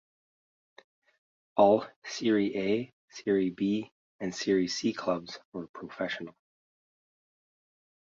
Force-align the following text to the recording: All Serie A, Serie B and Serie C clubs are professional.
All 1.57 1.85
Serie 2.05 2.57
A, 2.57 2.93
Serie 3.11 3.51
B 3.51 3.91
and 4.19 4.33
Serie 4.33 4.67
C 4.67 4.93
clubs 4.93 5.37
are 5.53 5.67
professional. 5.67 6.33